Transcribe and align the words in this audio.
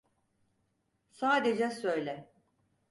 Sadece 1.11 1.69
söyle. 1.71 2.31